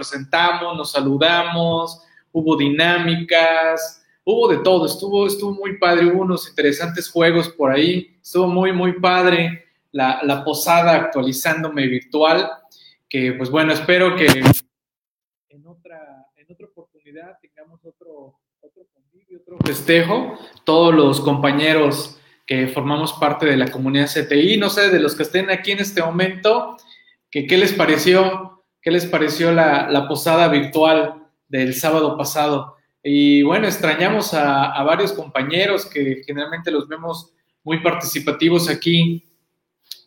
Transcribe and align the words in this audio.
presentamos, 0.00 0.74
nos 0.78 0.92
saludamos, 0.92 2.00
hubo 2.32 2.56
dinámicas, 2.56 4.02
hubo 4.24 4.48
de 4.48 4.58
todo, 4.58 4.86
estuvo, 4.86 5.26
estuvo 5.26 5.52
muy 5.52 5.76
padre, 5.76 6.06
hubo 6.06 6.22
unos 6.22 6.48
interesantes 6.48 7.10
juegos 7.10 7.50
por 7.50 7.70
ahí, 7.70 8.16
estuvo 8.22 8.46
muy, 8.46 8.72
muy 8.72 8.98
padre 8.98 9.66
la, 9.92 10.20
la 10.22 10.42
posada 10.42 10.94
actualizándome 10.94 11.86
virtual, 11.86 12.50
que 13.10 13.34
pues 13.34 13.50
bueno, 13.50 13.74
espero 13.74 14.16
que 14.16 14.24
en 14.26 15.66
otra, 15.66 16.26
en 16.36 16.50
otra 16.50 16.66
oportunidad 16.66 17.38
tengamos 17.42 17.84
otro, 17.84 18.38
otro 18.62 18.86
otro 19.36 19.58
festejo, 19.64 20.38
todos 20.64 20.94
los 20.94 21.20
compañeros 21.20 22.18
que 22.46 22.68
formamos 22.68 23.12
parte 23.12 23.46
de 23.46 23.56
la 23.56 23.70
comunidad 23.70 24.08
CTI, 24.08 24.56
no 24.56 24.70
sé, 24.70 24.88
de 24.88 24.98
los 24.98 25.14
que 25.14 25.24
estén 25.24 25.50
aquí 25.50 25.72
en 25.72 25.80
este 25.80 26.02
momento, 26.02 26.78
que 27.30 27.46
qué 27.46 27.58
les 27.58 27.72
pareció, 27.72 28.49
qué 28.82 28.90
les 28.90 29.06
pareció 29.06 29.52
la, 29.52 30.06
posada 30.08 30.48
virtual 30.48 31.26
del 31.48 31.74
sábado 31.74 32.16
pasado. 32.16 32.76
Y 33.02 33.42
bueno, 33.42 33.66
extrañamos 33.66 34.34
a, 34.34 34.82
varios 34.82 35.12
compañeros 35.12 35.86
que 35.86 36.22
generalmente 36.26 36.70
los 36.70 36.88
vemos 36.88 37.32
muy 37.64 37.80
participativos 37.80 38.68
aquí 38.68 39.24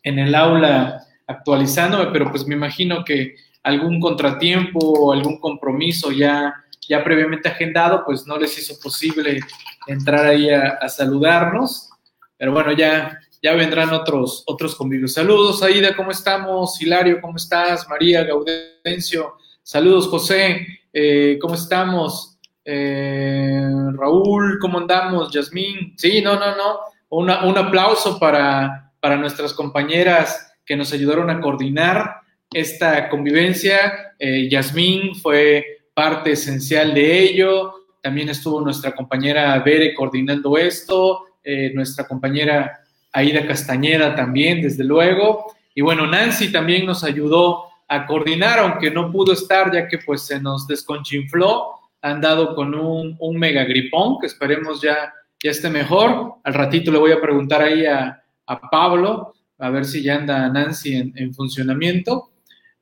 en 0.02 0.18
el 0.18 0.34
aula 0.34 1.00
actualizándome, 1.26 2.06
pero 2.12 2.30
pues 2.30 2.46
me 2.46 2.54
imagino 2.54 3.04
que 3.04 3.36
algún 3.62 4.00
contratiempo 4.00 4.78
o 4.78 5.12
algún 5.12 5.38
compromiso 5.38 6.12
ya, 6.12 6.54
ya 6.86 7.02
previamente 7.02 7.48
agendado, 7.48 8.04
pues 8.04 8.26
no 8.26 8.36
les 8.36 8.58
hizo 8.58 8.78
posible 8.82 9.40
entrar 9.86 10.26
ahí 10.26 10.50
a 10.50 10.88
saludarnos. 10.88 11.90
Pero 12.36 12.52
bueno, 12.52 12.72
ya, 12.72 13.18
ya 13.44 13.52
vendrán 13.52 13.90
otros, 13.92 14.42
otros 14.46 14.74
convivios. 14.74 15.12
Saludos, 15.12 15.62
Aida, 15.62 15.94
¿cómo 15.94 16.10
estamos? 16.10 16.80
Hilario, 16.80 17.20
¿cómo 17.20 17.36
estás? 17.36 17.86
María, 17.90 18.24
Gaudencio, 18.24 19.34
saludos, 19.62 20.08
José, 20.08 20.66
eh, 20.90 21.36
¿cómo 21.38 21.54
estamos? 21.54 22.38
Eh, 22.64 23.68
Raúl, 23.98 24.58
¿cómo 24.58 24.78
andamos? 24.78 25.30
Yasmín, 25.30 25.92
sí, 25.98 26.22
no, 26.22 26.36
no, 26.38 26.56
no. 26.56 26.78
Un 27.10 27.58
aplauso 27.58 28.18
para, 28.18 28.90
para 28.98 29.18
nuestras 29.18 29.52
compañeras 29.52 30.56
que 30.64 30.74
nos 30.74 30.94
ayudaron 30.94 31.28
a 31.28 31.42
coordinar 31.42 32.22
esta 32.50 33.10
convivencia. 33.10 34.14
Eh, 34.18 34.48
Yasmín 34.50 35.14
fue 35.16 35.82
parte 35.92 36.32
esencial 36.32 36.94
de 36.94 37.20
ello. 37.20 37.74
También 38.00 38.30
estuvo 38.30 38.62
nuestra 38.62 38.94
compañera 38.94 39.58
Bere 39.58 39.92
coordinando 39.92 40.56
esto, 40.56 41.26
eh, 41.44 41.70
nuestra 41.74 42.06
compañera 42.08 42.80
Aida 43.14 43.46
Castañeda 43.46 44.14
también, 44.14 44.60
desde 44.60 44.84
luego. 44.84 45.54
Y 45.74 45.80
bueno, 45.80 46.06
Nancy 46.06 46.52
también 46.52 46.84
nos 46.84 47.02
ayudó 47.02 47.64
a 47.88 48.06
coordinar, 48.06 48.58
aunque 48.58 48.90
no 48.90 49.10
pudo 49.10 49.32
estar 49.32 49.72
ya 49.72 49.88
que 49.88 49.98
pues 49.98 50.26
se 50.26 50.40
nos 50.40 50.66
desconchinfló, 50.66 51.70
han 52.02 52.20
dado 52.20 52.54
con 52.54 52.74
un, 52.74 53.16
un 53.18 53.38
mega 53.38 53.64
gripón, 53.64 54.18
que 54.20 54.26
esperemos 54.26 54.82
ya, 54.82 55.14
ya 55.42 55.50
esté 55.50 55.70
mejor. 55.70 56.34
Al 56.44 56.54
ratito 56.54 56.90
le 56.90 56.98
voy 56.98 57.12
a 57.12 57.20
preguntar 57.20 57.62
ahí 57.62 57.86
a, 57.86 58.22
a 58.46 58.60
Pablo, 58.68 59.34
a 59.58 59.70
ver 59.70 59.84
si 59.84 60.02
ya 60.02 60.16
anda 60.16 60.48
Nancy 60.48 60.96
en, 60.96 61.12
en 61.16 61.32
funcionamiento, 61.32 62.30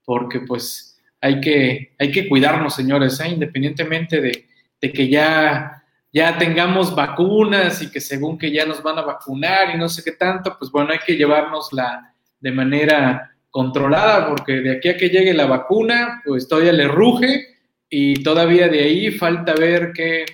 porque 0.05 0.41
pues 0.41 1.01
hay 1.21 1.41
que, 1.41 1.95
hay 1.99 2.11
que 2.11 2.29
cuidarnos, 2.29 2.75
señores, 2.75 3.21
¿eh? 3.21 3.29
independientemente 3.29 4.21
de, 4.21 4.47
de 4.81 4.93
que 4.93 5.09
ya, 5.09 5.82
ya 6.13 6.37
tengamos 6.39 6.95
vacunas 6.95 7.81
y 7.83 7.91
que 7.91 8.01
según 8.01 8.37
que 8.39 8.53
ya 8.53 8.67
nos 8.67 8.83
van 8.83 8.99
a 8.99 9.03
vacunar 9.03 9.75
y 9.75 9.79
no 9.79 9.89
sé 9.89 10.03
qué 10.05 10.13
tanto, 10.13 10.57
pues 10.59 10.71
bueno, 10.71 10.93
hay 10.93 10.99
que 10.99 11.17
llevárnosla 11.17 12.15
de 12.39 12.53
manera 12.53 13.35
controlada, 13.51 14.29
porque 14.29 14.61
de 14.61 14.77
aquí 14.77 14.89
a 14.89 14.97
que 14.97 15.09
llegue 15.09 15.33
la 15.33 15.47
vacuna, 15.47 16.23
pues 16.25 16.49
todavía 16.49 16.73
le 16.73 16.89
ruge 16.89 17.59
y 17.89 18.23
todavía 18.23 18.69
de 18.69 18.83
ahí 18.83 19.11
falta 19.11 19.55
ver 19.55 19.93
qué, 19.95 20.25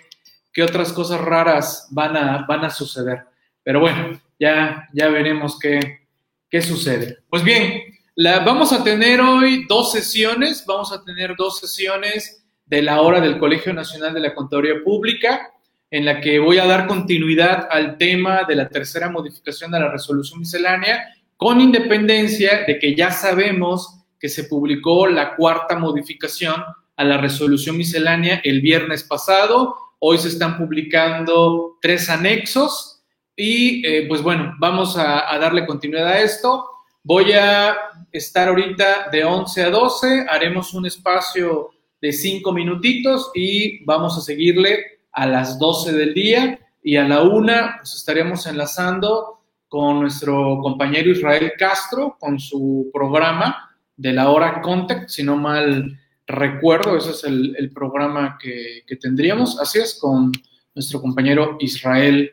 qué 0.53 0.63
otras 0.63 0.93
cosas 0.93 1.21
raras 1.21 1.89
van 1.91 2.17
a, 2.17 2.45
van 2.47 2.65
a 2.65 2.71
suceder. 2.71 3.25
Pero 3.63 3.81
bueno, 3.81 4.21
ya, 4.39 4.89
ya 4.93 5.09
veremos 5.09 5.59
qué, 5.59 6.07
qué 6.49 6.63
sucede. 6.63 7.19
Pues 7.29 7.45
bien, 7.45 7.83
la, 8.15 8.41
vamos 8.41 8.73
a 8.73 8.83
tener 8.83 9.21
hoy 9.21 9.65
dos 9.69 9.93
sesiones, 9.93 10.65
vamos 10.67 10.93
a 10.93 11.05
tener 11.05 11.37
dos 11.37 11.59
sesiones 11.59 12.45
de 12.67 12.83
la 12.83 13.01
hora 13.01 13.21
del 13.21 13.39
Colegio 13.39 13.73
Nacional 13.73 14.15
de 14.15 14.21
la 14.21 14.35
Contaduría 14.35 14.83
Pública, 14.85 15.53
en 15.91 16.05
la 16.05 16.21
que 16.21 16.39
voy 16.39 16.59
a 16.59 16.67
dar 16.67 16.87
continuidad 16.87 17.69
al 17.71 17.97
tema 17.97 18.45
de 18.47 18.57
la 18.57 18.69
tercera 18.69 19.09
modificación 19.09 19.71
de 19.71 19.81
la 19.81 19.91
resolución 19.91 20.41
miscelánea 20.41 21.15
con 21.37 21.61
independencia 21.61 22.65
de 22.67 22.79
que 22.79 22.95
ya 22.95 23.11
sabemos 23.11 23.95
que 24.19 24.29
se 24.29 24.45
publicó 24.45 25.07
la 25.07 25.37
cuarta 25.37 25.79
modificación 25.79 26.63
a 26.97 27.05
la 27.05 27.17
resolución 27.17 27.77
miscelánea 27.77 28.41
el 28.45 28.61
viernes 28.61 29.05
pasado. 29.05 29.77
Hoy 30.01 30.19
se 30.19 30.29
están 30.29 30.59
publicando 30.59 31.79
tres 31.81 32.11
anexos 32.11 33.03
y 33.37 33.87
eh, 33.87 34.07
pues 34.09 34.21
bueno, 34.21 34.55
vamos 34.59 34.97
a, 34.97 35.33
a, 35.33 35.39
darle 35.39 35.65
continuidad 35.65 36.09
a 36.09 36.21
esto. 36.21 36.67
Voy 37.05 37.33
a 37.33 37.77
estar 38.11 38.49
ahorita 38.49 39.09
de 39.13 39.25
11 39.25 39.63
a 39.63 39.71
12, 39.71 40.27
haremos 40.29 40.75
un 40.75 40.87
espacio 40.87 41.71
de 42.01 42.13
cinco 42.13 42.53
minutitos 42.53 43.31
y 43.35 43.85
vamos 43.85 44.19
a 44.19 44.21
seguirle 44.21 44.98
a 45.13 45.27
las 45.27 45.59
12 45.59 45.93
del 45.93 46.15
día 46.15 46.59
y 46.83 46.97
a 46.97 47.07
la 47.07 47.23
una 47.23 47.77
pues 47.79 47.95
estaremos 47.95 48.47
enlazando 48.47 49.41
con 49.69 50.01
nuestro 50.01 50.59
compañero 50.63 51.11
Israel 51.11 51.53
Castro, 51.59 52.17
con 52.19 52.39
su 52.39 52.91
programa 52.93 53.71
de 53.97 54.13
la 54.13 54.31
hora 54.31 54.63
Contact, 54.63 55.09
si 55.09 55.23
no 55.23 55.37
mal 55.37 55.99
recuerdo, 56.27 56.97
ese 56.97 57.11
es 57.11 57.25
el, 57.25 57.71
programa 57.75 58.39
que, 58.41 58.83
que, 58.87 58.97
tendríamos. 58.97 59.59
Así 59.61 59.79
es, 59.79 59.99
con 60.01 60.31
nuestro 60.75 61.01
compañero 61.01 61.57
Israel 61.61 62.33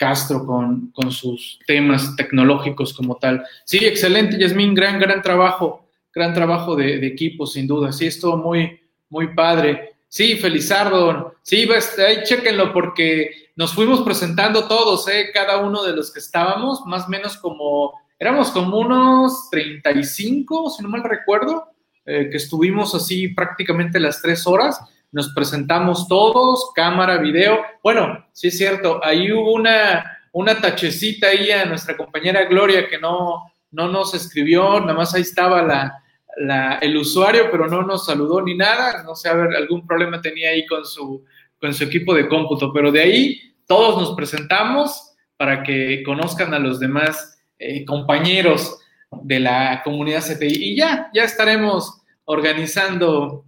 Castro, 0.00 0.46
con, 0.46 0.90
con 0.92 1.12
sus 1.12 1.58
temas 1.66 2.16
tecnológicos 2.16 2.94
como 2.94 3.16
tal. 3.16 3.44
Sí, 3.64 3.84
excelente, 3.84 4.38
Yasmín, 4.38 4.74
gran, 4.74 4.98
gran 4.98 5.22
trabajo, 5.22 5.90
gran 6.12 6.32
trabajo 6.32 6.74
de, 6.74 7.06
equipo, 7.06 7.46
sin 7.46 7.66
duda. 7.66 7.92
Sí, 7.92 8.06
estuvo 8.06 8.36
muy, 8.36 8.80
muy 9.10 9.34
padre. 9.34 9.89
Sí, 10.10 10.34
Felizardo, 10.38 11.36
sí, 11.40 11.66
pues, 11.66 11.96
ahí 12.00 12.24
chequenlo 12.24 12.72
porque 12.72 13.52
nos 13.54 13.72
fuimos 13.72 14.00
presentando 14.00 14.66
todos, 14.66 15.06
¿eh? 15.06 15.30
cada 15.32 15.58
uno 15.58 15.84
de 15.84 15.94
los 15.94 16.12
que 16.12 16.18
estábamos, 16.18 16.84
más 16.84 17.06
o 17.06 17.10
menos 17.10 17.36
como, 17.36 17.92
éramos 18.18 18.50
como 18.50 18.78
unos 18.78 19.48
35, 19.50 20.70
si 20.70 20.82
no 20.82 20.88
mal 20.88 21.04
recuerdo, 21.04 21.68
eh, 22.04 22.28
que 22.28 22.38
estuvimos 22.38 22.92
así 22.92 23.28
prácticamente 23.28 24.00
las 24.00 24.20
tres 24.20 24.48
horas, 24.48 24.80
nos 25.12 25.32
presentamos 25.32 26.08
todos, 26.08 26.72
cámara, 26.74 27.18
video, 27.18 27.60
bueno, 27.80 28.26
sí 28.32 28.48
es 28.48 28.58
cierto, 28.58 29.00
ahí 29.04 29.30
hubo 29.30 29.54
una, 29.54 30.18
una 30.32 30.60
tachecita 30.60 31.28
ahí 31.28 31.52
a 31.52 31.66
nuestra 31.66 31.96
compañera 31.96 32.46
Gloria 32.46 32.88
que 32.88 32.98
no, 32.98 33.44
no 33.70 33.86
nos 33.86 34.12
escribió, 34.12 34.80
nada 34.80 34.94
más 34.94 35.14
ahí 35.14 35.22
estaba 35.22 35.62
la, 35.62 36.02
la, 36.40 36.78
el 36.80 36.96
usuario, 36.96 37.50
pero 37.50 37.66
no 37.66 37.82
nos 37.82 38.06
saludó 38.06 38.40
ni 38.40 38.56
nada, 38.56 39.02
no 39.02 39.14
sé, 39.14 39.28
a 39.28 39.34
ver, 39.34 39.54
algún 39.54 39.86
problema 39.86 40.20
tenía 40.20 40.50
ahí 40.50 40.66
con 40.66 40.84
su, 40.86 41.24
con 41.60 41.74
su 41.74 41.84
equipo 41.84 42.14
de 42.14 42.28
cómputo, 42.28 42.72
pero 42.72 42.90
de 42.90 43.02
ahí 43.02 43.54
todos 43.66 44.00
nos 44.00 44.16
presentamos 44.16 45.12
para 45.36 45.62
que 45.62 46.02
conozcan 46.02 46.54
a 46.54 46.58
los 46.58 46.80
demás 46.80 47.38
eh, 47.58 47.84
compañeros 47.84 48.78
de 49.22 49.40
la 49.40 49.82
comunidad 49.84 50.24
CTI 50.24 50.72
y 50.72 50.76
ya, 50.76 51.10
ya 51.12 51.24
estaremos 51.24 52.00
organizando 52.24 53.44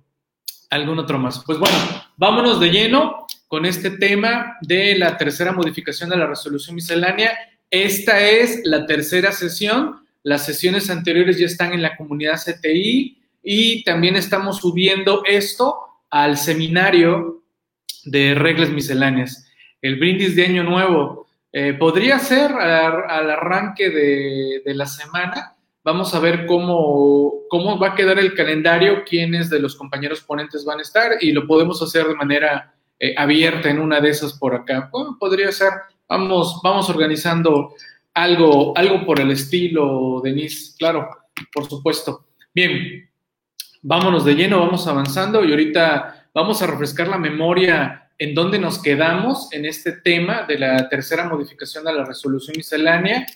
algún 0.69 0.99
otro 0.99 1.19
más. 1.19 1.43
Pues 1.45 1.59
bueno, 1.59 1.77
vámonos 2.17 2.61
de 2.61 2.71
lleno 2.71 3.27
con 3.49 3.65
este 3.65 3.91
tema 3.93 4.57
de 4.61 4.97
la 4.99 5.17
tercera 5.17 5.53
modificación 5.53 6.11
de 6.11 6.17
la 6.17 6.27
resolución 6.27 6.75
miscelánea. 6.75 7.39
Esta 7.71 8.21
es 8.21 8.61
la 8.65 8.85
tercera 8.87 9.33
sesión. 9.33 10.02
Las 10.22 10.44
sesiones 10.47 10.91
anteriores 10.91 11.38
ya 11.38 11.47
están 11.47 11.72
en 11.72 11.83
la 11.83 11.97
comunidad 11.97 12.41
CTI 12.41 13.19
y 13.43 13.84
también 13.84 14.16
estamos 14.16 14.59
subiendo 14.59 15.22
esto 15.27 15.77
al 16.10 16.37
seminario 16.37 17.43
de 18.05 18.35
reglas 18.35 18.70
misceláneas 18.70 19.49
el 19.82 19.97
brindis 19.97 20.35
de 20.37 20.47
Año 20.47 20.62
Nuevo. 20.62 21.26
Eh, 21.52 21.75
podría 21.75 22.19
ser 22.19 22.52
al, 22.52 23.31
arranque 23.31 23.91
de, 23.91 24.75
la 24.75 24.87
semana. 24.87 25.56
Vamos 25.85 26.14
a 26.14 26.20
ver 26.20 26.47
cómo, 26.47 27.32
cómo 27.50 27.79
va 27.79 27.88
a 27.88 27.94
quedar 27.94 28.19
el 28.19 28.35
calendario, 28.35 29.02
quiénes 29.05 29.50
de 29.50 29.58
los 29.58 29.75
compañeros 29.75 30.23
ponentes 30.23 30.64
van 30.64 30.79
a 30.79 30.82
estar 30.82 31.12
y 31.20 31.32
lo 31.32 31.47
podemos 31.47 31.82
hacer 31.82 32.06
de 32.06 32.14
manera 32.14 32.73
eh, 32.99 33.14
abierta 33.19 33.69
en 33.69 33.81
una 33.81 34.00
de 34.00 34.11
esas 34.11 34.35
por 34.35 34.55
acá. 34.55 34.88
Podría 35.19 35.50
ser. 35.50 35.73
Vamos, 36.08 36.61
vamos 36.62 36.88
organizando 36.88 37.75
algo, 38.14 38.76
algo 38.76 39.05
por 39.05 39.20
el 39.20 39.31
estilo, 39.31 40.20
Denise, 40.23 40.75
claro, 40.79 41.09
por 41.53 41.69
supuesto. 41.69 42.26
Bien, 42.55 43.11
vámonos 43.82 44.25
de 44.25 44.35
lleno, 44.35 44.61
vamos 44.61 44.87
avanzando 44.87 45.44
y 45.44 45.50
ahorita 45.50 46.29
vamos 46.35 46.62
a 46.62 46.67
refrescar 46.67 47.09
la 47.09 47.19
memoria 47.19 48.11
en 48.19 48.35
dónde 48.35 48.59
nos 48.59 48.81
quedamos 48.81 49.53
en 49.53 49.64
este 49.64 49.93
tema 49.93 50.44
de 50.47 50.59
la 50.59 50.88
tercera 50.88 51.29
modificación 51.29 51.85
de 51.85 51.93
la 51.93 52.05
resolución 52.05 52.55
miscelánea. 52.56 53.26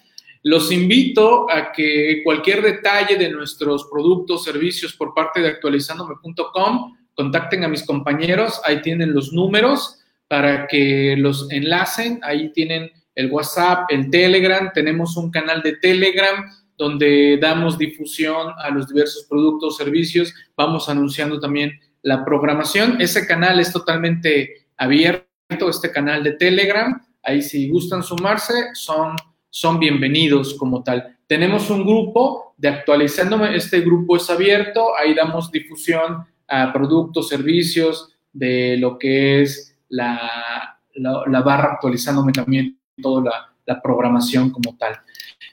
los 0.43 0.71
invito 0.71 1.51
a 1.51 1.73
que 1.73 2.21
cualquier 2.23 2.63
detalle 2.63 3.17
de 3.17 3.31
nuestros 3.31 3.89
productos, 3.91 4.45
servicios 4.45 4.95
por 4.95 5.13
parte 5.13 5.41
de 5.41 5.49
actualizandome.com, 5.49 6.97
contacten 7.15 7.65
a 7.65 7.69
mis 7.69 7.83
compañeros, 7.83 8.61
ahí 8.65 8.81
tienen 8.81 9.13
los 9.13 9.33
números 9.33 9.99
para 10.29 10.69
que 10.69 11.17
los 11.19 11.51
enlacen, 11.51 12.21
ahí 12.23 12.53
tienen 12.53 12.93
el 13.17 13.31
WhatsApp, 13.31 13.91
el 13.91 14.11
Telegram, 14.11 14.71
tenemos 14.73 15.17
un 15.17 15.31
canal 15.31 15.63
de 15.63 15.77
Telegram 15.79 16.45
donde 16.77 17.39
damos 17.41 17.79
difusión 17.79 18.53
a 18.59 18.71
los 18.71 18.87
diversos 18.87 19.27
productos, 19.29 19.77
servicios, 19.77 20.33
vamos 20.57 20.89
anunciando 20.89 21.41
también 21.41 21.73
la 22.03 22.25
programación. 22.25 23.01
Ese 23.01 23.27
canal 23.27 23.59
es 23.59 23.73
totalmente 23.73 24.69
abierto, 24.77 25.69
este 25.69 25.91
canal 25.91 26.23
de 26.23 26.33
Telegram, 26.33 27.03
ahí 27.23 27.41
si 27.41 27.71
gustan 27.71 28.03
sumarse, 28.03 28.53
son, 28.75 29.17
son 29.49 29.81
bienvenidos 29.81 30.55
como 30.55 30.85
tal. 30.85 31.17
Tenemos 31.27 31.71
un 31.71 31.85
grupo 31.85 32.55
de 32.59 32.69
actualizándome, 32.69 33.57
este 33.57 33.81
grupo 33.81 34.17
es 34.17 34.29
abierto, 34.29 34.97
ahí 34.97 35.15
damos 35.15 35.51
difusión 35.51 36.27
a 36.47 36.73
productos, 36.73 37.29
servicios, 37.29 38.13
de 38.33 38.77
lo 38.77 38.99
que 38.99 39.41
es 39.41 39.75
la, 39.89 40.79
la, 40.95 41.41
barra 41.41 41.73
actualizándome 41.73 42.33
también 42.33 42.79
toda 43.01 43.49
la, 43.67 43.83
programación 43.83 44.51
como 44.51 44.77
tal. 44.77 44.97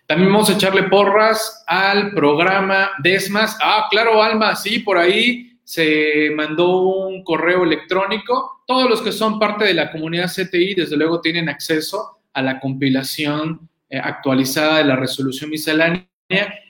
También 0.05 0.31
vamos 0.31 0.49
a 0.49 0.53
echarle 0.53 0.83
porras 0.83 1.63
al 1.67 2.11
programa 2.11 2.91
Desmas. 2.99 3.57
Ah, 3.61 3.87
claro, 3.89 4.21
Alma, 4.21 4.55
sí, 4.55 4.79
por 4.79 4.97
ahí 4.97 5.57
se 5.63 6.31
mandó 6.35 6.81
un 6.81 7.23
correo 7.23 7.63
electrónico. 7.63 8.63
Todos 8.67 8.89
los 8.89 9.01
que 9.01 9.11
son 9.11 9.39
parte 9.39 9.65
de 9.65 9.73
la 9.73 9.91
comunidad 9.91 10.31
CTI, 10.31 10.75
desde 10.75 10.95
luego, 10.95 11.21
tienen 11.21 11.49
acceso 11.49 12.19
a 12.33 12.41
la 12.41 12.59
compilación 12.59 13.67
eh, 13.89 13.97
actualizada 13.97 14.77
de 14.77 14.85
la 14.85 14.95
resolución 14.95 15.49
miscelánea 15.49 16.07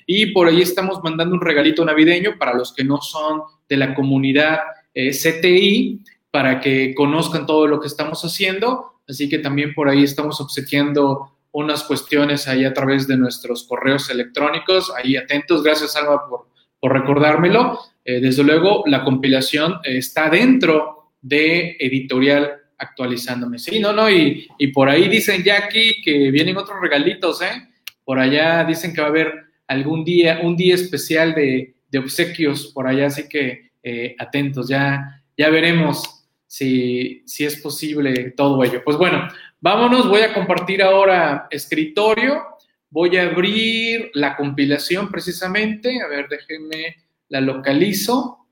y 0.06 0.28
por 0.28 0.48
ahí 0.48 0.62
estamos 0.62 1.02
mandando 1.04 1.36
un 1.36 1.42
regalito 1.42 1.84
navideño 1.86 2.38
para 2.38 2.54
los 2.54 2.74
que 2.74 2.84
no 2.84 3.02
son 3.02 3.44
de 3.68 3.78
la 3.78 3.94
comunidad 3.96 4.60
eh, 4.94 5.12
CTI 5.12 6.02
para 6.34 6.60
que 6.62 6.96
conozcan 6.96 7.46
todo 7.46 7.68
lo 7.68 7.80
que 7.80 7.86
estamos 7.86 8.26
haciendo. 8.26 8.94
Así 9.08 9.30
que 9.30 9.38
también 9.38 9.76
por 9.76 9.88
ahí 9.88 10.04
estamos 10.04 10.42
obsequiando 10.42 11.30
unas 11.52 11.84
cuestiones 11.84 12.48
ahí 12.48 12.66
a 12.66 12.74
través 12.74 13.08
de 13.08 13.18
nuestros 13.18 13.66
correos 13.66 14.10
electrónicos. 14.10 14.92
Ahí 14.98 15.16
atentos. 15.16 15.62
Gracias, 15.62 15.96
Alba, 15.96 16.28
por, 16.28 16.48
por 16.80 16.92
recordármelo. 16.92 17.78
Eh, 18.04 18.20
desde 18.20 18.44
luego, 18.44 18.84
la 18.88 19.04
compilación 19.04 19.76
está 19.84 20.28
dentro 20.32 21.12
de 21.22 21.78
editorial 21.80 22.52
actualizándome. 22.80 23.60
Sí, 23.60 23.80
no, 23.80 23.94
no, 23.94 24.10
y, 24.10 24.48
y 24.58 24.68
por 24.70 24.90
ahí 24.90 25.08
dicen 25.10 25.44
ya 25.44 25.60
aquí 25.60 26.02
que 26.02 26.32
vienen 26.32 26.58
otros 26.58 26.82
regalitos, 26.82 27.44
¿eh? 27.44 27.70
Por 28.04 28.18
allá 28.18 28.64
dicen 28.64 28.92
que 28.92 29.02
va 29.02 29.08
a 29.08 29.12
haber 29.12 29.32
algún 29.68 30.04
día, 30.04 30.40
un 30.42 30.58
día 30.58 30.74
especial 30.74 31.36
de, 31.36 31.76
de 31.92 32.00
obsequios 32.00 32.72
por 32.74 32.88
allá, 32.88 33.06
así 33.06 33.30
que 33.30 33.70
eh, 33.84 34.16
atentos, 34.18 34.68
ya, 34.68 35.24
ya 35.38 35.50
veremos 35.50 36.23
si, 36.54 37.24
si 37.26 37.46
es 37.46 37.60
posible 37.60 38.30
todo 38.38 38.64
ello. 38.64 38.84
Pues 38.86 38.96
bueno, 38.96 39.28
vámonos, 39.60 40.08
voy 40.08 40.22
a 40.22 40.36
compartir 40.36 40.84
ahora 40.84 41.48
escritorio, 41.50 42.44
voy 42.92 43.18
a 43.18 43.24
abrir 43.24 44.12
la 44.14 44.36
compilación 44.36 45.10
precisamente, 45.10 46.00
a 46.00 46.08
ver, 46.08 46.28
déjenme, 46.30 46.98
la 47.30 47.42
localizo, 47.42 48.46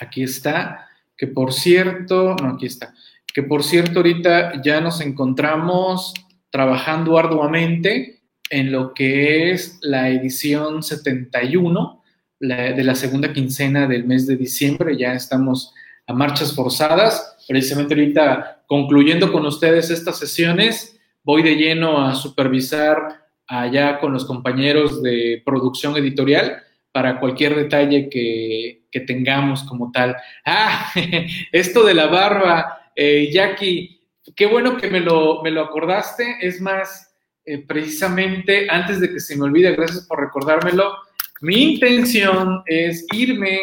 aquí 0.00 0.22
está, 0.22 0.88
que 1.16 1.26
por 1.26 1.52
cierto, 1.52 2.36
no, 2.40 2.50
aquí 2.50 2.66
está, 2.66 2.94
que 3.34 3.42
por 3.42 3.64
cierto 3.64 3.98
ahorita 3.98 4.62
ya 4.62 4.80
nos 4.80 5.00
encontramos 5.00 6.14
trabajando 6.48 7.18
arduamente 7.18 8.20
en 8.50 8.70
lo 8.70 8.94
que 8.94 9.50
es 9.50 9.80
la 9.82 10.10
edición 10.10 10.84
71 10.84 12.04
de 12.38 12.84
la 12.84 12.94
segunda 12.94 13.32
quincena 13.32 13.88
del 13.88 14.04
mes 14.04 14.28
de 14.28 14.36
diciembre. 14.36 14.96
Ya 14.96 15.12
estamos 15.14 15.74
marchas 16.12 16.54
forzadas. 16.54 17.36
Precisamente 17.48 17.94
ahorita, 17.94 18.62
concluyendo 18.66 19.32
con 19.32 19.46
ustedes 19.46 19.90
estas 19.90 20.18
sesiones, 20.18 20.98
voy 21.22 21.42
de 21.42 21.56
lleno 21.56 22.04
a 22.04 22.14
supervisar 22.14 23.20
allá 23.46 23.98
con 23.98 24.12
los 24.12 24.24
compañeros 24.24 25.02
de 25.02 25.42
producción 25.44 25.96
editorial 25.96 26.62
para 26.92 27.18
cualquier 27.18 27.56
detalle 27.56 28.08
que, 28.08 28.82
que 28.90 29.00
tengamos 29.00 29.64
como 29.64 29.90
tal. 29.92 30.16
Ah, 30.44 30.92
esto 31.52 31.84
de 31.84 31.94
la 31.94 32.06
barba, 32.06 32.90
eh, 32.94 33.30
Jackie, 33.32 34.00
qué 34.34 34.46
bueno 34.46 34.76
que 34.76 34.88
me 34.88 35.00
lo, 35.00 35.42
me 35.42 35.50
lo 35.50 35.62
acordaste. 35.62 36.36
Es 36.40 36.60
más, 36.60 37.14
eh, 37.44 37.58
precisamente 37.58 38.66
antes 38.70 39.00
de 39.00 39.10
que 39.12 39.20
se 39.20 39.36
me 39.36 39.44
olvide, 39.44 39.72
gracias 39.72 40.06
por 40.06 40.20
recordármelo, 40.20 40.94
mi 41.40 41.72
intención 41.72 42.62
es 42.66 43.06
irme 43.12 43.58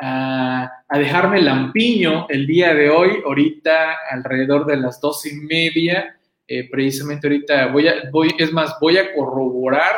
a, 0.00 0.84
dejarme 0.94 1.40
lampiño 1.40 2.26
el 2.28 2.46
día 2.46 2.74
de 2.74 2.90
hoy, 2.90 3.22
ahorita 3.24 3.96
alrededor 4.10 4.66
de 4.66 4.76
las 4.76 5.00
dos 5.00 5.24
y 5.26 5.34
media. 5.34 6.16
Eh, 6.46 6.68
precisamente 6.70 7.28
ahorita 7.28 7.66
voy 7.68 7.88
a, 7.88 8.10
voy, 8.10 8.34
es 8.38 8.52
más, 8.52 8.76
voy 8.80 8.98
a 8.98 9.14
corroborar 9.14 9.96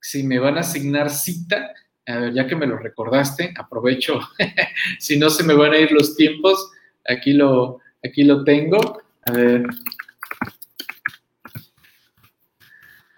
si 0.00 0.22
me 0.22 0.38
van 0.38 0.56
a 0.56 0.60
asignar 0.60 1.10
cita. 1.10 1.72
A 2.06 2.18
ver, 2.18 2.32
ya 2.32 2.46
que 2.46 2.56
me 2.56 2.66
lo 2.66 2.76
recordaste, 2.76 3.54
aprovecho. 3.56 4.20
si 4.98 5.18
no 5.18 5.30
se 5.30 5.44
me 5.44 5.54
van 5.54 5.72
a 5.72 5.78
ir 5.78 5.92
los 5.92 6.16
tiempos, 6.16 6.70
aquí 7.08 7.32
lo, 7.32 7.80
aquí 8.02 8.24
lo 8.24 8.44
tengo. 8.44 9.02
A 9.26 9.32
ver, 9.32 9.66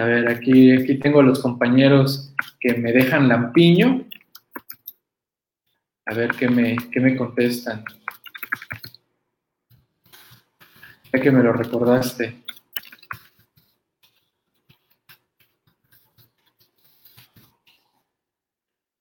A 0.01 0.05
ver, 0.05 0.29
aquí, 0.29 0.73
aquí 0.73 0.95
tengo 0.95 1.21
los 1.21 1.41
compañeros 1.41 2.33
que 2.59 2.73
me 2.73 2.91
dejan 2.91 3.29
lampiño. 3.29 4.07
A 6.07 6.15
ver 6.15 6.33
qué 6.33 6.49
me, 6.49 6.77
qué 6.91 7.01
me 7.01 7.17
contestan. 7.17 7.85
Ya 11.13 11.21
que 11.21 11.31
me 11.31 11.43
lo 11.43 11.53
recordaste. 11.53 12.43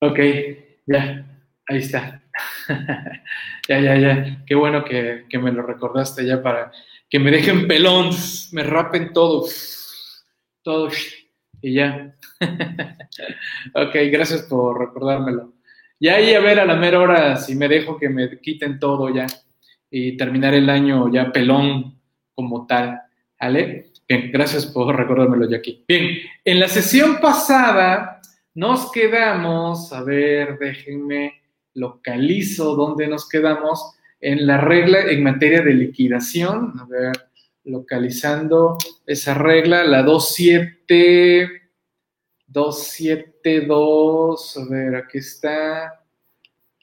Ok, 0.02 0.20
ya, 0.88 1.26
ahí 1.68 1.78
está. 1.78 2.24
ya, 3.68 3.80
ya, 3.80 3.98
ya. 3.98 4.46
Qué 4.46 4.56
bueno 4.56 4.86
que, 4.86 5.26
que, 5.30 5.40
me 5.40 5.52
lo 5.52 5.62
recordaste 5.62 6.26
ya 6.26 6.42
para 6.42 6.72
que 7.10 7.20
me 7.20 7.32
dejen 7.32 7.68
pelón, 7.68 8.12
me 8.54 8.64
rapen 8.64 9.12
todo 9.14 9.46
todo 10.64 10.90
y 11.62 11.74
ya. 11.74 12.16
ok, 13.74 13.96
gracias 14.12 14.44
por 14.44 14.80
recordármelo. 14.80 15.54
Ya 16.00 16.16
ahí 16.16 16.34
a 16.34 16.40
ver 16.40 16.60
a 16.60 16.66
la 16.66 16.76
mera 16.76 17.00
hora 17.00 17.36
si 17.36 17.56
me 17.56 17.68
dejo 17.68 17.98
que 17.98 18.10
me 18.10 18.40
quiten 18.40 18.80
todo 18.80 19.14
ya 19.14 19.28
y 19.92 20.16
terminar 20.16 20.54
el 20.54 20.70
año 20.70 21.12
ya 21.12 21.32
pelón 21.32 22.00
como 22.34 22.66
tal. 22.66 23.02
¿Vale? 23.40 23.92
Bien, 24.08 24.32
gracias 24.32 24.66
por 24.66 24.96
recordármelo, 24.96 25.46
aquí. 25.56 25.84
Bien, 25.88 26.18
en 26.44 26.60
la 26.60 26.68
sesión 26.68 27.20
pasada 27.20 28.22
nos 28.56 28.92
quedamos, 28.92 29.94
a 29.94 30.04
ver, 30.04 30.58
déjenme 30.58 31.42
localizo 31.76 32.76
dónde 32.76 33.08
nos 33.08 33.30
quedamos 33.30 33.96
en 34.20 34.48
la 34.48 34.58
regla 34.58 35.02
en 35.02 35.24
materia 35.24 35.62
de 35.62 35.74
liquidación. 35.74 36.74
A 36.80 36.86
ver, 36.86 37.12
localizando 37.66 38.78
esa 39.06 39.34
regla, 39.34 39.84
la 39.84 40.02
27, 40.02 41.59
272, 42.50 44.58
a 44.58 44.66
ver, 44.70 44.96
aquí 44.96 45.20
está, 45.20 46.04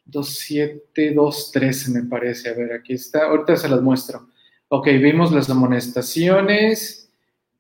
27213 0.05 1.91
me 1.91 2.05
parece, 2.05 2.51
a 2.51 2.55
ver, 2.55 2.73
aquí 2.73 2.93
está, 2.95 3.27
ahorita 3.27 3.57
se 3.57 3.69
las 3.69 3.83
muestro. 3.83 4.31
Ok, 4.69 4.87
vimos 4.87 5.33
las 5.33 5.51
amonestaciones 5.51 7.13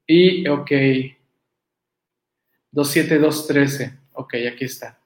y, 0.06 0.46
ok, 0.48 0.70
27213, 2.70 3.98
ok, 4.12 4.34
aquí 4.52 4.64
está. 4.64 5.00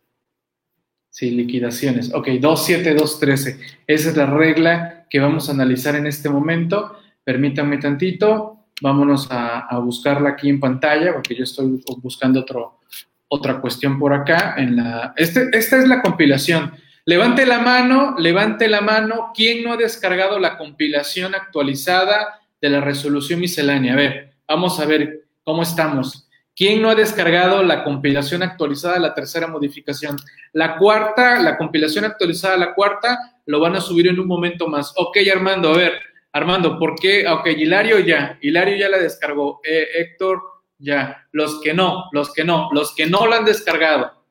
Sí, 1.10 1.30
liquidaciones. 1.30 2.14
Ok, 2.14 2.28
27213. 2.40 3.58
Esa 3.86 4.10
es 4.10 4.16
la 4.16 4.26
regla 4.26 5.06
que 5.10 5.18
vamos 5.18 5.48
a 5.48 5.52
analizar 5.52 5.96
en 5.96 6.06
este 6.06 6.28
momento. 6.28 6.96
Permítanme 7.24 7.78
tantito, 7.78 8.59
vámonos 8.80 9.28
a, 9.30 9.78
buscarla 9.78 10.30
aquí 10.30 10.48
en 10.48 10.60
pantalla, 10.60 11.12
porque 11.12 11.34
yo 11.34 11.44
estoy 11.44 11.82
buscando 11.98 12.40
otro, 12.40 12.80
otra 13.28 13.60
cuestión 13.60 13.98
por 13.98 14.12
acá. 14.12 14.54
En 14.56 14.76
la, 14.76 15.12
este, 15.16 15.48
esta 15.52 15.78
es 15.78 15.88
la 15.88 16.02
compilación. 16.02 16.72
Levante 17.04 17.46
la 17.46 17.58
mano, 17.58 18.14
levante 18.18 18.68
la 18.68 18.80
mano. 18.80 19.32
¿Quién 19.34 19.64
no 19.64 19.72
ha 19.72 19.76
descargado 19.76 20.38
la 20.38 20.56
compilación 20.56 21.34
actualizada 21.34 22.40
de 22.60 22.68
la 22.68 22.80
resolución 22.80 23.40
miscelánea? 23.40 23.94
A 23.94 23.96
ver, 23.96 24.34
vamos 24.46 24.78
a 24.80 24.86
ver 24.86 25.24
cómo 25.42 25.62
estamos. 25.62 26.28
¿Quién 26.54 26.82
no 26.82 26.90
ha 26.90 26.94
descargado 26.94 27.62
la 27.62 27.84
compilación 27.84 28.42
actualizada 28.42 28.94
de 28.94 29.00
la 29.00 29.14
tercera 29.14 29.46
modificación? 29.46 30.16
La 30.52 30.76
cuarta, 30.76 31.40
la 31.40 31.56
compilación 31.56 32.04
actualizada 32.04 32.54
de 32.54 32.60
la 32.60 32.74
cuarta, 32.74 33.40
lo 33.46 33.60
van 33.60 33.76
a 33.76 33.80
subir 33.80 34.08
en 34.08 34.20
un 34.20 34.26
momento 34.26 34.68
más. 34.68 34.92
Ok, 34.96 35.16
Armando, 35.34 35.72
a 35.72 35.76
ver, 35.78 35.94
Armando, 36.32 36.78
¿por 36.78 36.94
qué? 36.94 37.26
Ok, 37.26 37.46
Hilario 37.48 37.98
ya, 37.98 38.38
Hilario 38.40 38.76
ya 38.76 38.88
la 38.88 38.98
descargó. 38.98 39.60
Eh, 39.64 39.86
Héctor 39.94 40.40
Ya, 40.78 41.28
los 41.32 41.60
que 41.60 41.74
no, 41.74 42.04
los 42.12 42.32
que 42.32 42.42
no, 42.42 42.70
los 42.72 42.94
que 42.94 43.06
no 43.06 43.26
lo 43.26 43.34
han 43.34 43.44
descargado. 43.44 44.24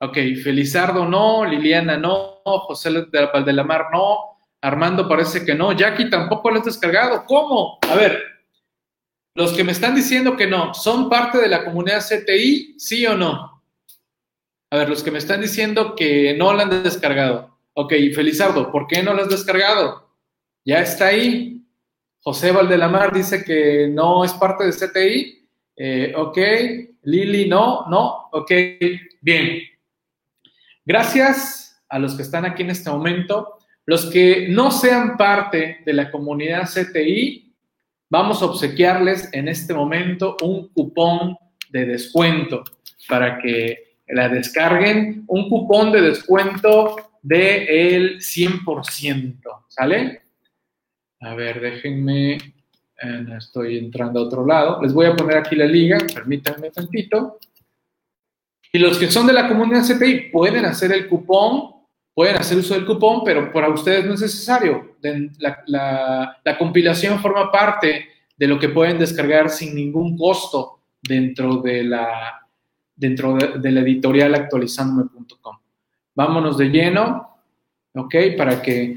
Ok, 0.00 0.16
Felizardo 0.44 1.04
no, 1.04 1.44
Liliana 1.44 1.96
no, 1.96 2.40
José 2.44 2.90
de 2.90 3.26
Valdelamar 3.32 3.86
no, 3.92 4.38
Armando 4.60 5.08
parece 5.08 5.44
que 5.44 5.56
no, 5.56 5.72
Jackie 5.72 6.08
tampoco 6.08 6.50
lo 6.50 6.60
has 6.60 6.66
descargado. 6.66 7.24
¿Cómo? 7.26 7.78
A 7.82 7.96
ver, 7.96 8.22
los 9.34 9.52
que 9.52 9.64
me 9.64 9.72
están 9.72 9.94
diciendo 9.94 10.36
que 10.36 10.46
no, 10.46 10.72
¿son 10.74 11.08
parte 11.08 11.38
de 11.38 11.48
la 11.48 11.64
comunidad 11.64 12.04
CTI? 12.04 12.74
¿Sí 12.78 13.04
o 13.06 13.16
no? 13.16 13.62
A 14.70 14.76
ver, 14.76 14.88
los 14.88 15.02
que 15.02 15.10
me 15.10 15.18
están 15.18 15.40
diciendo 15.40 15.96
que 15.96 16.34
no 16.36 16.52
lo 16.52 16.60
han 16.60 16.82
descargado. 16.82 17.58
Ok, 17.74 17.92
Felizardo, 18.14 18.70
¿por 18.70 18.86
qué 18.86 19.02
no 19.02 19.14
lo 19.14 19.22
has 19.22 19.28
descargado? 19.28 20.07
Ya 20.68 20.82
está 20.82 21.06
ahí. 21.06 21.64
José 22.20 22.52
Valdelamar 22.52 23.10
dice 23.10 23.42
que 23.42 23.88
no 23.88 24.22
es 24.22 24.34
parte 24.34 24.66
de 24.66 24.72
CTI. 24.72 25.48
Eh, 25.74 26.12
ok, 26.14 26.38
Lili, 27.04 27.48
no, 27.48 27.86
no, 27.88 28.28
ok, 28.32 28.52
bien. 29.22 29.62
Gracias 30.84 31.82
a 31.88 31.98
los 31.98 32.14
que 32.14 32.20
están 32.20 32.44
aquí 32.44 32.64
en 32.64 32.68
este 32.68 32.90
momento. 32.90 33.56
Los 33.86 34.10
que 34.10 34.48
no 34.50 34.70
sean 34.70 35.16
parte 35.16 35.78
de 35.86 35.92
la 35.94 36.10
comunidad 36.10 36.68
CTI, 36.68 37.50
vamos 38.10 38.42
a 38.42 38.44
obsequiarles 38.44 39.32
en 39.32 39.48
este 39.48 39.72
momento 39.72 40.36
un 40.42 40.68
cupón 40.68 41.38
de 41.70 41.86
descuento 41.86 42.62
para 43.08 43.38
que 43.38 43.96
la 44.06 44.28
descarguen, 44.28 45.24
un 45.28 45.48
cupón 45.48 45.92
de 45.92 46.02
descuento 46.02 46.96
del 47.22 48.18
de 48.18 48.18
100%, 48.18 49.64
¿sale? 49.68 50.27
A 51.20 51.34
ver, 51.34 51.60
déjenme, 51.60 52.34
eh, 52.34 53.26
estoy 53.36 53.78
entrando 53.78 54.20
a 54.20 54.24
otro 54.24 54.46
lado. 54.46 54.80
Les 54.82 54.92
voy 54.92 55.06
a 55.06 55.16
poner 55.16 55.38
aquí 55.38 55.56
la 55.56 55.66
liga, 55.66 55.98
permítanme 56.12 56.70
tantito. 56.70 57.38
Y 58.72 58.78
los 58.78 58.98
que 58.98 59.10
son 59.10 59.26
de 59.26 59.32
la 59.32 59.48
comunidad 59.48 59.84
CPI 59.84 60.30
pueden 60.30 60.64
hacer 60.64 60.92
el 60.92 61.08
cupón, 61.08 61.74
pueden 62.14 62.36
hacer 62.36 62.58
uso 62.58 62.74
del 62.74 62.86
cupón, 62.86 63.22
pero 63.24 63.52
para 63.52 63.68
ustedes 63.68 64.04
no 64.04 64.14
es 64.14 64.20
necesario. 64.20 64.96
La, 65.38 66.38
la 66.44 66.58
compilación 66.58 67.18
forma 67.20 67.50
parte 67.50 68.08
de 68.36 68.46
lo 68.46 68.58
que 68.58 68.68
pueden 68.68 68.98
descargar 68.98 69.50
sin 69.50 69.74
ningún 69.74 70.16
costo 70.16 70.80
dentro 71.02 71.56
de 71.56 71.84
la, 71.84 72.46
dentro 72.98 73.36
de, 73.36 73.72
la 73.72 73.80
editorial 73.80 74.34
actualizandome.com. 74.34 75.56
Vámonos 76.14 76.58
de 76.58 76.66
lleno, 76.66 77.28
¿ok? 77.94 78.14
Para 78.36 78.60
que 78.60 78.96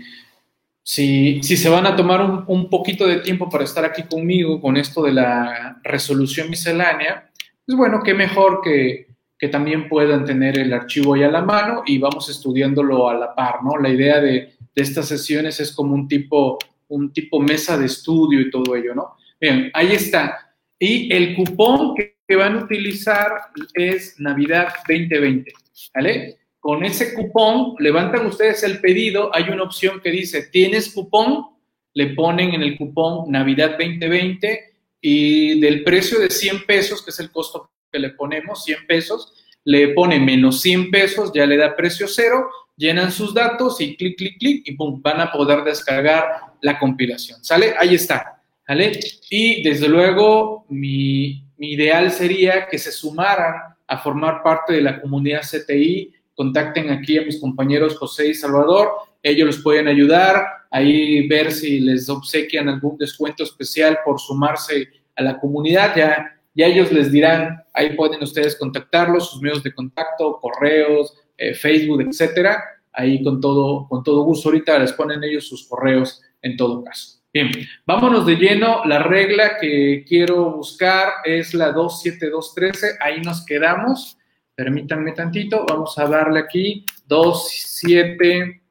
si, 0.83 1.41
se 1.43 1.69
van 1.69 1.85
a 1.85 1.95
tomar 1.95 2.21
un, 2.21 2.43
un, 2.47 2.69
poquito 2.69 3.05
de 3.05 3.17
tiempo 3.17 3.49
para 3.49 3.63
estar 3.63 3.85
aquí 3.85 4.03
conmigo 4.03 4.59
con 4.59 4.77
esto 4.77 5.03
de 5.03 5.13
la 5.13 5.79
resolución 5.83 6.49
miscelánea, 6.49 7.31
pues 7.65 7.77
bueno, 7.77 8.01
qué 8.03 8.13
mejor 8.13 8.61
que, 8.63 9.07
que 9.37 9.47
también 9.47 9.87
puedan 9.87 10.25
tener 10.25 10.57
el 10.57 10.73
archivo 10.73 11.13
ahí 11.13 11.23
a 11.23 11.31
la 11.31 11.41
mano 11.41 11.83
y 11.85 11.97
vamos 11.97 12.29
estudiándolo 12.29 13.09
a 13.09 13.13
la 13.13 13.35
par, 13.35 13.63
¿no? 13.63 13.77
La 13.77 13.89
idea 13.89 14.19
de, 14.19 14.53
de 14.75 14.81
estas 14.81 15.07
sesiones 15.07 15.59
es 15.59 15.71
como 15.71 15.93
un 15.93 16.07
tipo, 16.07 16.57
un 16.87 17.13
tipo 17.13 17.39
mesa 17.39 17.77
de 17.77 17.85
estudio 17.85 18.41
y 18.41 18.49
todo 18.49 18.75
ello, 18.75 18.95
¿no? 18.95 19.15
Bien, 19.39 19.69
ahí 19.73 19.93
está. 19.93 20.53
Y 20.79 21.13
el 21.13 21.35
cupón 21.35 21.95
que 21.95 22.11
que 22.31 22.37
van 22.37 22.55
a 22.55 22.63
utilizar 22.63 23.29
es 23.73 24.17
Navidad 24.17 24.69
2020, 24.87 25.51
¿vale? 25.93 26.37
Con 26.61 26.85
ese 26.85 27.15
cupón, 27.15 27.73
levantan 27.79 28.25
ustedes 28.27 28.61
el 28.61 28.79
pedido, 28.79 29.31
hay 29.33 29.49
una 29.49 29.63
opción 29.63 29.99
que 29.99 30.11
dice, 30.11 30.43
¿tienes 30.43 30.93
cupón? 30.93 31.47
Le 31.93 32.13
ponen 32.13 32.53
en 32.53 32.61
el 32.61 32.77
cupón 32.77 33.31
Navidad 33.31 33.71
2020 33.71 34.73
y 35.01 35.59
del 35.59 35.83
precio 35.83 36.19
de 36.19 36.29
100 36.29 36.65
pesos, 36.67 37.03
que 37.03 37.09
es 37.09 37.19
el 37.19 37.31
costo 37.31 37.71
que 37.91 37.97
le 37.97 38.11
ponemos, 38.11 38.63
100 38.63 38.85
pesos, 38.87 39.33
le 39.63 39.89
pone 39.89 40.19
menos 40.19 40.61
100 40.61 40.91
pesos, 40.91 41.31
ya 41.33 41.47
le 41.47 41.57
da 41.57 41.75
precio 41.75 42.07
cero, 42.07 42.47
llenan 42.77 43.11
sus 43.11 43.33
datos 43.33 43.81
y 43.81 43.95
clic, 43.95 44.17
clic, 44.17 44.37
clic 44.37 44.67
y 44.67 44.73
pum, 44.73 45.01
van 45.01 45.19
a 45.19 45.31
poder 45.31 45.63
descargar 45.63 46.53
la 46.61 46.79
compilación, 46.79 47.43
¿sale? 47.43 47.73
Ahí 47.77 47.95
está, 47.95 48.41
¿vale? 48.67 48.99
Y 49.31 49.63
desde 49.63 49.89
luego 49.89 50.65
mi 50.69 51.43
ideal 51.57 52.11
sería 52.11 52.67
que 52.67 52.77
se 52.77 52.91
sumaran 52.91 53.55
a 53.87 53.97
formar 53.97 54.41
parte 54.41 54.73
de 54.73 54.81
la 54.81 55.01
comunidad 55.01 55.41
CTI. 55.41 56.13
Contacten 56.41 56.89
aquí 56.89 57.19
a 57.19 57.21
mis 57.21 57.39
compañeros 57.39 57.95
José 57.99 58.29
y 58.29 58.33
Salvador. 58.33 58.93
Ellos 59.21 59.45
les 59.45 59.57
pueden 59.59 59.87
ayudar, 59.87 60.43
ahí 60.71 61.27
ver 61.27 61.51
si 61.51 61.79
les 61.81 62.09
obsequian 62.09 62.67
algún 62.67 62.97
descuento 62.97 63.43
especial 63.43 63.99
por 64.03 64.19
sumarse 64.19 64.87
a 65.15 65.21
la 65.21 65.39
comunidad. 65.39 65.95
Ya, 65.95 66.35
ya 66.55 66.65
ellos 66.65 66.91
les 66.91 67.11
dirán, 67.11 67.61
ahí 67.75 67.95
pueden 67.95 68.23
ustedes 68.23 68.55
contactarlos, 68.55 69.29
sus 69.29 69.39
medios 69.39 69.61
de 69.61 69.71
contacto, 69.71 70.39
correos, 70.41 71.13
eh, 71.37 71.53
Facebook, 71.53 72.01
etcétera. 72.01 72.59
Ahí 72.91 73.23
con 73.23 73.39
todo, 73.39 73.87
con 73.87 74.03
todo 74.03 74.23
gusto. 74.23 74.49
Ahorita 74.49 74.79
les 74.79 74.93
ponen 74.93 75.23
ellos 75.23 75.47
sus 75.47 75.67
correos 75.67 76.23
en 76.41 76.57
todo 76.57 76.83
caso. 76.83 77.19
Bien, 77.31 77.51
vámonos 77.85 78.25
de 78.25 78.35
lleno. 78.35 78.83
La 78.85 79.03
regla 79.03 79.57
que 79.61 80.03
quiero 80.07 80.53
buscar 80.53 81.07
es 81.23 81.53
la 81.53 81.71
27213. 81.71 82.97
Ahí 82.99 83.21
nos 83.21 83.45
quedamos. 83.45 84.17
Permítanme 84.55 85.13
tantito. 85.13 85.65
Vamos 85.67 85.97
a 85.97 86.07
darle 86.07 86.41
aquí 86.41 86.85
27, 87.07 88.61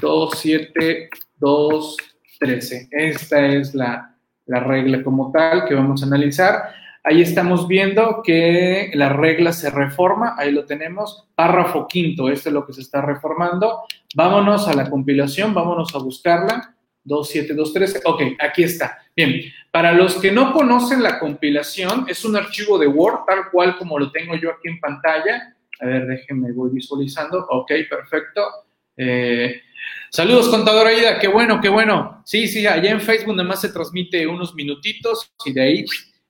27213. 0.00 2.88
Esta 2.90 3.46
es 3.46 3.74
la, 3.74 4.16
la 4.46 4.60
regla 4.60 5.02
como 5.02 5.32
tal 5.32 5.66
que 5.66 5.74
vamos 5.74 6.02
a 6.02 6.06
analizar. 6.06 6.76
Ahí 7.08 7.22
estamos 7.22 7.68
viendo 7.68 8.20
que 8.24 8.90
la 8.94 9.10
regla 9.10 9.52
se 9.52 9.70
reforma, 9.70 10.34
ahí 10.36 10.50
lo 10.50 10.64
tenemos, 10.64 11.28
párrafo 11.36 11.86
quinto, 11.86 12.28
esto 12.28 12.48
es 12.48 12.52
lo 12.52 12.66
que 12.66 12.72
se 12.72 12.80
está 12.80 13.00
reformando. 13.00 13.82
Vámonos 14.16 14.66
a 14.66 14.74
la 14.74 14.90
compilación, 14.90 15.54
vámonos 15.54 15.94
a 15.94 15.98
buscarla. 15.98 16.75
27213. 17.06 18.02
Ok, 18.04 18.22
aquí 18.38 18.64
está. 18.64 18.98
Bien, 19.14 19.40
para 19.70 19.92
los 19.92 20.16
que 20.16 20.30
no 20.30 20.52
conocen 20.52 21.02
la 21.02 21.18
compilación, 21.18 22.06
es 22.08 22.24
un 22.24 22.36
archivo 22.36 22.78
de 22.78 22.86
Word, 22.86 23.24
tal 23.26 23.50
cual 23.50 23.76
como 23.78 23.98
lo 23.98 24.10
tengo 24.10 24.34
yo 24.36 24.50
aquí 24.50 24.68
en 24.68 24.80
pantalla. 24.80 25.56
A 25.80 25.86
ver, 25.86 26.06
déjenme, 26.06 26.52
voy 26.52 26.70
visualizando. 26.72 27.46
Ok, 27.48 27.72
perfecto. 27.88 28.42
Eh, 28.96 29.62
saludos, 30.10 30.48
contadora 30.48 30.90
Aida, 30.90 31.18
qué 31.18 31.28
bueno, 31.28 31.60
qué 31.60 31.68
bueno. 31.68 32.22
Sí, 32.24 32.48
sí, 32.48 32.66
allá 32.66 32.90
en 32.90 33.00
Facebook 33.00 33.36
nada 33.36 33.48
más 33.48 33.60
se 33.60 33.68
transmite 33.68 34.26
unos 34.26 34.54
minutitos 34.54 35.32
y 35.44 35.52
de 35.52 35.62
ahí 35.62 35.84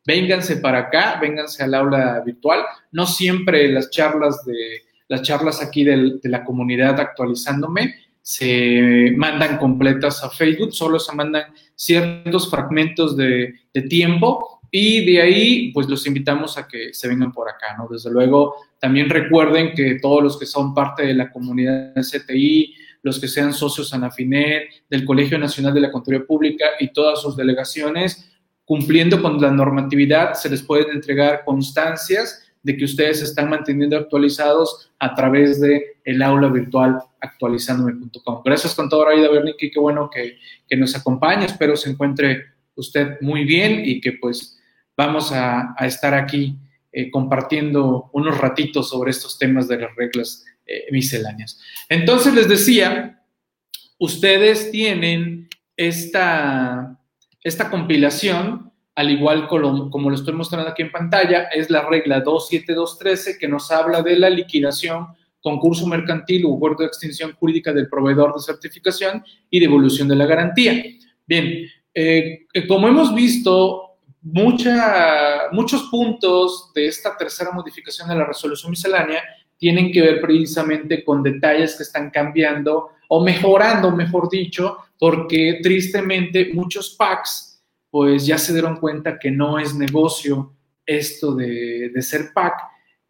vénganse 0.04 0.56
para 0.56 0.78
acá, 0.78 1.18
vénganse 1.20 1.62
al 1.62 1.74
aula 1.74 2.22
virtual. 2.24 2.64
No 2.92 3.06
siempre 3.06 3.68
las 3.68 3.90
charlas 3.90 4.44
de 4.44 4.82
las 5.08 5.22
charlas 5.22 5.62
aquí 5.62 5.84
de 5.84 6.18
la 6.24 6.44
comunidad 6.44 6.98
actualizándome 6.98 7.94
se 8.26 9.12
mandan 9.16 9.56
completas 9.56 10.24
a 10.24 10.30
Facebook, 10.30 10.74
solo 10.74 10.98
se 10.98 11.14
mandan 11.14 11.44
ciertos 11.76 12.50
fragmentos 12.50 13.16
de, 13.16 13.54
tiempo 13.88 14.62
y 14.68 15.06
de 15.06 15.22
ahí 15.22 15.72
pues 15.72 15.88
los 15.88 16.04
invitamos 16.08 16.58
a 16.58 16.66
que 16.66 16.92
se 16.92 17.06
vengan 17.06 17.30
por 17.30 17.48
acá, 17.48 17.76
¿no? 17.78 17.86
Desde 17.88 18.10
luego, 18.10 18.56
también 18.80 19.08
recuerden 19.08 19.74
que 19.76 20.00
todos 20.02 20.24
los 20.24 20.36
que 20.40 20.44
son 20.44 20.74
parte 20.74 21.06
de 21.06 21.14
la 21.14 21.30
comunidad 21.30 21.94
CTI, 21.94 22.74
los 23.02 23.20
que 23.20 23.28
sean 23.28 23.52
socios 23.52 23.94
ANAFINER, 23.94 24.70
del 24.90 25.04
Colegio 25.04 25.38
Nacional 25.38 25.72
de 25.72 25.82
la 25.82 25.92
Contaduría 25.92 26.26
Pública 26.26 26.64
y 26.80 26.92
todas 26.92 27.22
sus 27.22 27.36
delegaciones, 27.36 28.28
cumpliendo 28.64 29.22
con 29.22 29.40
la 29.40 29.52
normatividad, 29.52 30.34
se 30.34 30.50
les 30.50 30.62
pueden 30.62 30.90
entregar 30.90 31.44
constancias 31.44 32.45
de 32.66 32.76
que 32.76 32.84
ustedes 32.84 33.22
están 33.22 33.48
manteniendo 33.48 33.96
actualizados 33.96 34.90
a 34.98 35.14
través 35.14 35.60
de 35.60 35.98
el 36.02 36.20
aula 36.20 36.48
virtual 36.48 36.98
actualizandome.com. 37.20 38.42
Gracias, 38.44 38.74
contadora 38.74 39.12
Aida 39.12 39.30
Bernique, 39.30 39.70
qué 39.70 39.78
bueno 39.78 40.10
que, 40.10 40.36
que, 40.68 40.76
nos 40.76 40.96
acompañe. 40.96 41.44
Espero 41.46 41.76
se 41.76 41.90
encuentre 41.90 42.42
usted 42.74 43.20
muy 43.20 43.44
bien 43.44 43.82
y 43.84 44.00
que 44.00 44.14
pues 44.14 44.60
vamos 44.96 45.30
a, 45.30 45.76
a 45.78 45.86
estar 45.86 46.12
aquí 46.12 46.56
eh, 46.90 47.08
compartiendo 47.08 48.10
unos 48.12 48.36
ratitos 48.36 48.90
sobre 48.90 49.12
estos 49.12 49.38
temas 49.38 49.68
de 49.68 49.78
las 49.78 49.94
reglas 49.94 50.44
eh, 50.66 50.86
misceláneas. 50.90 51.60
Entonces 51.88 52.34
les 52.34 52.48
decía, 52.48 53.22
ustedes 53.96 54.72
tienen 54.72 55.48
esta, 55.76 56.98
esta 57.44 57.70
compilación 57.70 58.65
al 58.96 59.10
igual 59.10 59.46
como, 59.46 60.10
lo 60.10 60.16
estoy 60.16 60.32
mostrando 60.32 60.70
aquí 60.70 60.80
en 60.80 60.90
pantalla, 60.90 61.44
es 61.52 61.68
la 61.68 61.86
regla 61.86 62.20
27213 62.20 63.38
que 63.38 63.46
nos 63.46 63.70
habla 63.70 64.02
de 64.02 64.18
la 64.18 64.30
liquidación, 64.30 65.08
concurso 65.42 65.86
mercantil 65.86 66.46
o 66.46 66.56
acuerdo 66.56 66.78
de 66.78 66.86
extinción 66.86 67.34
jurídica 67.34 67.74
del 67.74 67.90
proveedor 67.90 68.34
de 68.34 68.40
certificación 68.40 69.22
y 69.50 69.60
devolución 69.60 70.08
de 70.08 70.16
la 70.16 70.24
garantía. 70.24 70.82
Bien, 71.26 71.68
eh, 71.92 72.46
como 72.66 72.88
hemos 72.88 73.14
visto, 73.14 73.98
muchos 74.22 75.82
puntos 75.90 76.72
de 76.74 76.86
esta 76.86 77.18
tercera 77.18 77.50
modificación 77.52 78.08
de 78.08 78.16
la 78.16 78.24
resolución 78.24 78.70
miscelánea 78.70 79.22
tienen 79.58 79.92
que 79.92 80.00
ver 80.00 80.22
precisamente 80.22 81.04
con 81.04 81.22
detalles 81.22 81.76
que 81.76 81.82
están 81.82 82.08
cambiando 82.10 82.88
o 83.08 83.22
mejorando, 83.22 83.90
mejor 83.90 84.30
dicho, 84.30 84.78
porque 84.98 85.60
tristemente 85.62 86.50
muchos 86.54 86.96
PACs 86.98 87.45
pues 87.96 88.26
ya 88.26 88.36
se 88.36 88.52
dieron 88.52 88.76
cuenta 88.76 89.18
que 89.18 89.30
no 89.30 89.58
es 89.58 89.74
negocio 89.74 90.52
esto 90.84 91.34
de, 91.34 91.90
de 91.94 92.02
ser 92.02 92.30
PAC 92.34 92.52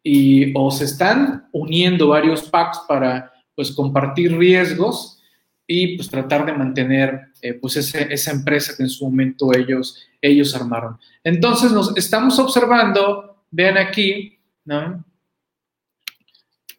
y 0.01 0.53
o 0.57 0.71
se 0.71 0.85
están 0.85 1.49
uniendo 1.51 2.07
varios 2.07 2.43
PACs 2.43 2.85
para 2.87 3.29
pues 3.53 3.73
compartir 3.73 4.37
riesgos 4.37 5.21
y 5.67 5.97
pues 5.97 6.09
tratar 6.09 6.45
de 6.45 6.53
mantener 6.53 7.33
eh, 7.41 7.55
pues 7.55 7.75
esa 7.75 8.31
empresa 8.31 8.77
que 8.77 8.83
en 8.83 8.89
su 8.89 9.03
momento 9.03 9.53
ellos, 9.53 10.07
ellos 10.21 10.55
armaron. 10.55 10.97
Entonces 11.21 11.73
nos 11.73 11.95
estamos 11.97 12.39
observando, 12.39 13.43
vean 13.51 13.77
aquí, 13.77 14.39
¿no? 14.63 15.03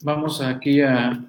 Vamos 0.00 0.40
aquí 0.40 0.80
a 0.80 1.27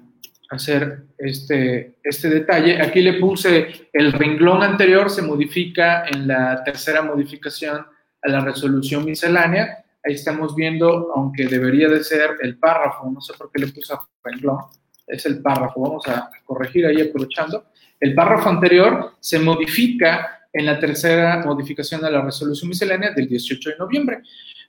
hacer 0.50 1.04
este, 1.16 1.98
este 2.02 2.28
detalle. 2.28 2.82
Aquí 2.82 3.00
le 3.00 3.14
puse 3.14 3.88
el 3.92 4.12
renglón 4.12 4.62
anterior, 4.62 5.08
se 5.08 5.22
modifica 5.22 6.06
en 6.06 6.26
la 6.26 6.62
tercera 6.64 7.02
modificación 7.02 7.86
a 8.22 8.28
la 8.28 8.40
resolución 8.40 9.04
miscelánea. 9.04 9.84
Ahí 10.04 10.14
estamos 10.14 10.56
viendo, 10.56 11.12
aunque 11.14 11.46
debería 11.46 11.88
de 11.88 12.02
ser 12.02 12.30
el 12.42 12.58
párrafo, 12.58 13.08
no 13.10 13.20
sé 13.20 13.34
por 13.38 13.50
qué 13.52 13.60
le 13.60 13.68
puse 13.68 13.94
renglón, 14.24 14.58
es 15.06 15.24
el 15.26 15.40
párrafo, 15.40 15.80
vamos 15.80 16.06
a 16.08 16.30
corregir 16.44 16.86
ahí 16.86 17.00
aprovechando. 17.00 17.66
El 18.00 18.14
párrafo 18.14 18.48
anterior 18.48 19.16
se 19.20 19.38
modifica 19.38 20.46
en 20.52 20.66
la 20.66 20.80
tercera 20.80 21.42
modificación 21.44 22.00
de 22.00 22.10
la 22.10 22.22
resolución 22.22 22.70
miscelánea 22.70 23.12
del 23.12 23.28
18 23.28 23.70
de 23.70 23.76
noviembre. 23.76 24.22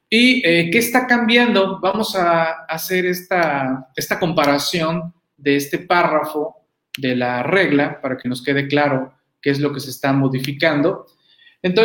¿Y 0.07 0.45
eh, 0.45 0.69
qué 0.69 0.77
está 0.77 1.07
cambiando? 1.07 1.79
Vamos 1.79 2.15
a 2.15 2.65
hacer 2.65 3.05
esta, 3.05 3.87
esta 3.95 4.19
comparación 4.19 5.13
de 5.41 5.55
este 5.55 5.79
párrafo 5.79 6.55
de 6.97 7.15
la 7.15 7.43
regla 7.43 7.99
para 8.01 8.17
que 8.17 8.29
nos 8.29 8.43
quede 8.43 8.67
claro 8.67 9.13
qué 9.41 9.49
es 9.49 9.59
lo 9.59 9.73
que 9.73 9.79
se 9.79 9.89
está 9.89 10.13
modificando. 10.13 11.07